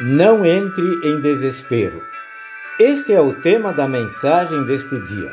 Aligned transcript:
Não 0.00 0.44
entre 0.44 0.82
em 1.04 1.20
desespero. 1.20 2.02
Este 2.80 3.12
é 3.12 3.20
o 3.20 3.32
tema 3.32 3.72
da 3.72 3.86
mensagem 3.86 4.64
deste 4.64 5.00
dia. 5.00 5.30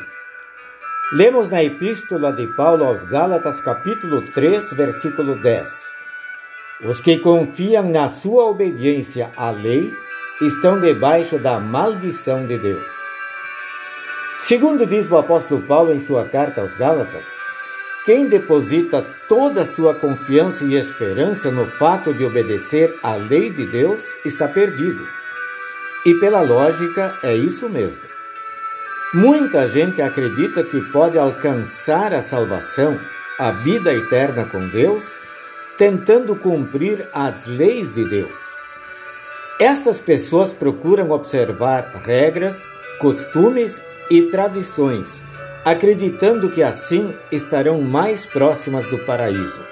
Lemos 1.10 1.50
na 1.50 1.64
Epístola 1.64 2.32
de 2.32 2.46
Paulo 2.46 2.84
aos 2.84 3.04
Gálatas, 3.04 3.60
capítulo 3.60 4.22
3, 4.22 4.72
versículo 4.74 5.34
10. 5.34 5.90
Os 6.84 7.00
que 7.00 7.18
confiam 7.18 7.90
na 7.90 8.08
sua 8.08 8.44
obediência 8.44 9.32
à 9.36 9.50
lei 9.50 9.92
estão 10.40 10.80
debaixo 10.80 11.40
da 11.40 11.58
maldição 11.58 12.46
de 12.46 12.56
Deus. 12.56 12.86
Segundo 14.38 14.86
diz 14.86 15.10
o 15.10 15.16
apóstolo 15.16 15.62
Paulo 15.62 15.92
em 15.92 15.98
sua 15.98 16.24
carta 16.26 16.60
aos 16.60 16.76
Gálatas, 16.76 17.26
quem 18.04 18.26
deposita 18.26 19.04
toda 19.28 19.62
a 19.62 19.66
sua 19.66 19.94
confiança 19.94 20.64
e 20.64 20.74
esperança 20.74 21.52
no 21.52 21.66
fato 21.66 22.12
de 22.12 22.24
obedecer 22.24 22.92
à 23.02 23.14
lei 23.14 23.50
de 23.50 23.64
Deus 23.66 24.16
está 24.24 24.48
perdido. 24.48 25.06
E 26.04 26.14
pela 26.14 26.40
lógica, 26.40 27.16
é 27.22 27.34
isso 27.34 27.68
mesmo. 27.68 28.02
Muita 29.14 29.68
gente 29.68 30.02
acredita 30.02 30.64
que 30.64 30.80
pode 30.90 31.16
alcançar 31.16 32.12
a 32.12 32.22
salvação, 32.22 32.98
a 33.38 33.52
vida 33.52 33.94
eterna 33.94 34.46
com 34.46 34.66
Deus, 34.68 35.16
tentando 35.78 36.34
cumprir 36.34 37.06
as 37.12 37.46
leis 37.46 37.92
de 37.92 38.04
Deus. 38.04 38.38
Estas 39.60 40.00
pessoas 40.00 40.52
procuram 40.52 41.10
observar 41.10 41.92
regras, 42.04 42.66
costumes 42.98 43.80
e 44.10 44.22
tradições 44.22 45.22
acreditando 45.64 46.50
que 46.50 46.62
assim 46.62 47.14
estarão 47.30 47.80
mais 47.80 48.26
próximas 48.26 48.86
do 48.86 48.98
paraíso. 48.98 49.64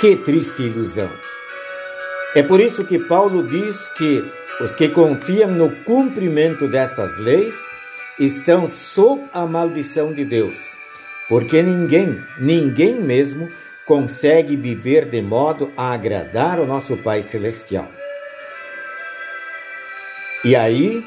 Que 0.00 0.16
triste 0.16 0.62
ilusão! 0.62 1.10
É 2.34 2.42
por 2.42 2.60
isso 2.60 2.84
que 2.84 2.98
Paulo 2.98 3.42
diz 3.42 3.88
que 3.88 4.22
os 4.60 4.74
que 4.74 4.88
confiam 4.88 5.50
no 5.50 5.70
cumprimento 5.84 6.68
dessas 6.68 7.18
leis 7.18 7.54
estão 8.18 8.66
sob 8.66 9.24
a 9.32 9.46
maldição 9.46 10.12
de 10.12 10.24
Deus, 10.24 10.56
porque 11.28 11.62
ninguém, 11.62 12.22
ninguém 12.38 12.94
mesmo, 13.00 13.48
consegue 13.86 14.56
viver 14.56 15.06
de 15.06 15.22
modo 15.22 15.72
a 15.76 15.92
agradar 15.92 16.58
o 16.58 16.66
nosso 16.66 16.96
Pai 16.96 17.22
Celestial. 17.22 17.88
E 20.44 20.54
aí 20.54 21.04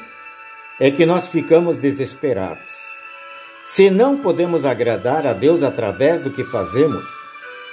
é 0.80 0.90
que 0.90 1.04
nós 1.04 1.28
ficamos 1.28 1.78
desesperados. 1.78 2.69
Se 3.70 3.88
não 3.88 4.16
podemos 4.16 4.64
agradar 4.64 5.28
a 5.28 5.32
Deus 5.32 5.62
através 5.62 6.20
do 6.20 6.28
que 6.28 6.42
fazemos, 6.42 7.06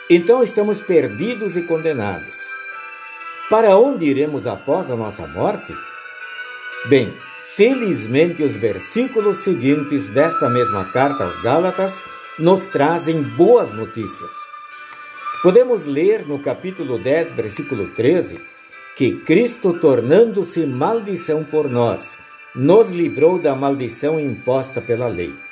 então 0.08 0.44
estamos 0.44 0.80
perdidos 0.80 1.58
e 1.58 1.64
condenados. 1.64 2.36
Para 3.50 3.76
onde 3.80 4.06
iremos 4.06 4.46
após 4.46 4.92
a 4.92 4.96
nossa 4.96 5.26
morte? 5.26 5.74
Bem, 6.86 7.12
felizmente 7.56 8.44
os 8.44 8.56
versículos 8.56 9.40
seguintes 9.40 10.08
desta 10.10 10.48
mesma 10.52 10.86
carta 10.92 11.24
aos 11.24 11.42
Gálatas 11.42 12.04
nos 12.38 12.68
trazem 12.68 13.24
boas 13.36 13.74
notícias. 13.74 14.34
Podemos 15.42 15.88
ler 15.88 16.28
no 16.28 16.38
capítulo 16.38 17.00
10, 17.00 17.32
versículo 17.32 17.88
13, 17.96 18.40
que 18.96 19.14
Cristo, 19.22 19.74
tornando-se 19.74 20.64
maldição 20.64 21.44
por 21.44 21.68
nós, 21.68 22.16
nos 22.54 22.92
livrou 22.92 23.40
da 23.40 23.56
maldição 23.56 24.20
imposta 24.20 24.80
pela 24.80 25.08
lei. 25.08 25.47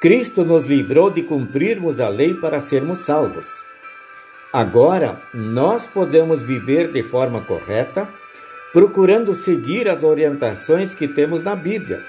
Cristo 0.00 0.44
nos 0.44 0.66
livrou 0.66 1.10
de 1.10 1.22
cumprirmos 1.22 2.00
a 2.00 2.08
lei 2.08 2.34
para 2.34 2.60
sermos 2.60 2.98
salvos. 2.98 3.64
Agora, 4.52 5.20
nós 5.32 5.86
podemos 5.86 6.42
viver 6.42 6.92
de 6.92 7.02
forma 7.02 7.40
correta, 7.42 8.06
procurando 8.72 9.34
seguir 9.34 9.88
as 9.88 10.04
orientações 10.04 10.94
que 10.94 11.08
temos 11.08 11.42
na 11.42 11.56
Bíblia, 11.56 12.00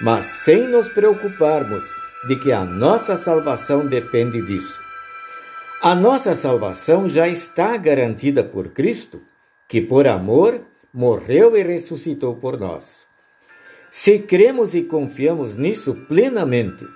mas 0.00 0.24
sem 0.24 0.66
nos 0.66 0.88
preocuparmos 0.88 1.84
de 2.26 2.34
que 2.36 2.52
a 2.52 2.64
nossa 2.64 3.16
salvação 3.16 3.86
depende 3.86 4.42
disso. 4.42 4.80
A 5.80 5.94
nossa 5.94 6.34
salvação 6.34 7.08
já 7.08 7.28
está 7.28 7.76
garantida 7.76 8.42
por 8.42 8.70
Cristo, 8.70 9.22
que 9.68 9.80
por 9.80 10.08
amor 10.08 10.62
morreu 10.92 11.56
e 11.56 11.62
ressuscitou 11.62 12.34
por 12.36 12.58
nós. 12.58 13.06
Se 13.90 14.18
cremos 14.18 14.74
e 14.74 14.82
confiamos 14.82 15.54
nisso 15.54 15.94
plenamente, 16.08 16.86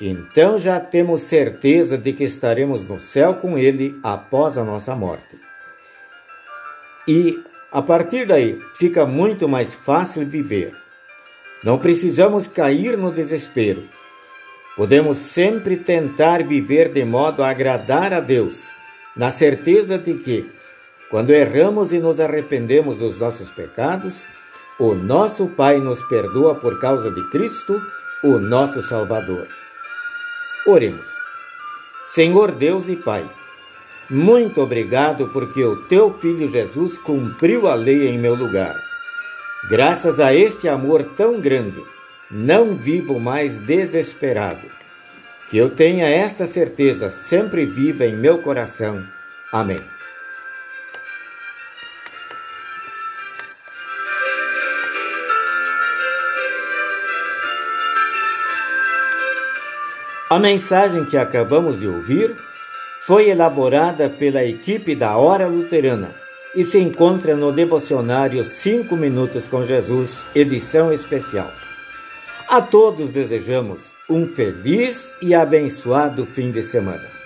então 0.00 0.58
já 0.58 0.80
temos 0.80 1.22
certeza 1.22 1.96
de 1.96 2.12
que 2.12 2.24
estaremos 2.24 2.84
no 2.84 2.98
céu 2.98 3.34
com 3.34 3.56
Ele 3.56 3.98
após 4.02 4.58
a 4.58 4.64
nossa 4.64 4.94
morte. 4.94 5.38
E 7.06 7.42
a 7.70 7.80
partir 7.82 8.26
daí 8.26 8.60
fica 8.74 9.06
muito 9.06 9.48
mais 9.48 9.74
fácil 9.74 10.26
viver. 10.26 10.72
Não 11.62 11.78
precisamos 11.78 12.46
cair 12.46 12.96
no 12.96 13.10
desespero. 13.10 13.84
Podemos 14.76 15.18
sempre 15.18 15.76
tentar 15.76 16.42
viver 16.42 16.92
de 16.92 17.04
modo 17.04 17.42
a 17.42 17.50
agradar 17.50 18.12
a 18.12 18.20
Deus, 18.20 18.70
na 19.16 19.30
certeza 19.30 19.96
de 19.96 20.14
que, 20.14 20.50
quando 21.08 21.30
erramos 21.30 21.92
e 21.92 22.00
nos 22.00 22.18
arrependemos 22.18 22.98
dos 22.98 23.18
nossos 23.18 23.50
pecados, 23.50 24.26
o 24.78 24.94
nosso 24.94 25.46
Pai 25.46 25.78
nos 25.78 26.02
perdoa 26.02 26.56
por 26.56 26.80
causa 26.80 27.10
de 27.10 27.30
Cristo, 27.30 27.80
o 28.24 28.38
nosso 28.38 28.82
Salvador. 28.82 29.46
Oremos. 30.66 31.08
Senhor 32.04 32.50
Deus 32.50 32.88
e 32.88 32.96
Pai, 32.96 33.28
muito 34.08 34.62
obrigado 34.62 35.28
porque 35.28 35.62
o 35.62 35.76
teu 35.76 36.12
filho 36.18 36.50
Jesus 36.50 36.96
cumpriu 36.96 37.68
a 37.68 37.74
lei 37.74 38.08
em 38.08 38.18
meu 38.18 38.34
lugar. 38.34 38.74
Graças 39.68 40.18
a 40.18 40.34
este 40.34 40.66
amor 40.66 41.04
tão 41.16 41.38
grande, 41.38 41.82
não 42.30 42.76
vivo 42.76 43.20
mais 43.20 43.60
desesperado. 43.60 44.66
Que 45.50 45.58
eu 45.58 45.68
tenha 45.68 46.08
esta 46.08 46.46
certeza 46.46 47.10
sempre 47.10 47.66
viva 47.66 48.06
em 48.06 48.16
meu 48.16 48.38
coração. 48.38 49.06
Amém. 49.52 49.80
A 60.30 60.38
mensagem 60.38 61.04
que 61.04 61.18
acabamos 61.18 61.80
de 61.80 61.86
ouvir 61.86 62.34
foi 63.00 63.28
elaborada 63.28 64.08
pela 64.08 64.42
equipe 64.42 64.94
da 64.94 65.18
Hora 65.18 65.46
Luterana 65.46 66.14
e 66.54 66.64
se 66.64 66.78
encontra 66.78 67.36
no 67.36 67.52
devocionário 67.52 68.42
5 68.42 68.96
Minutos 68.96 69.46
com 69.46 69.64
Jesus, 69.64 70.24
edição 70.34 70.90
especial. 70.90 71.50
A 72.48 72.62
todos 72.62 73.10
desejamos 73.10 73.92
um 74.08 74.26
feliz 74.26 75.14
e 75.20 75.34
abençoado 75.34 76.24
fim 76.24 76.50
de 76.50 76.62
semana. 76.62 77.23